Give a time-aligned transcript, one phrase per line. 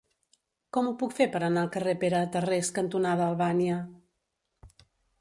[0.77, 3.81] Com ho puc fer per anar al carrer Pere Tarrés cantonada Albània?